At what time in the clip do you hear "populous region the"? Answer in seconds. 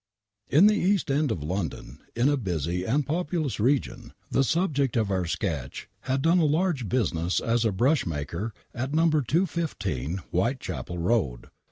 3.05-4.43